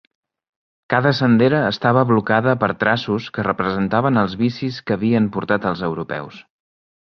Cada 0.93 1.11
sendera 1.19 1.59
estava 1.73 2.03
blocada 2.13 2.55
per 2.65 2.71
"traços" 2.85 3.29
que 3.37 3.45
representaven 3.51 4.21
els 4.25 4.37
vicis 4.43 4.83
que 4.89 4.99
havien 4.99 5.33
portat 5.39 5.73
els 5.75 5.89
europeus. 5.93 6.45